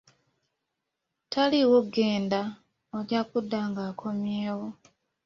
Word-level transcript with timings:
"Taliiwo, 1.31 1.79
genda 1.93 2.41
ojja 2.97 3.21
kudda 3.29 3.59
ng'akomyewo." 3.69 4.67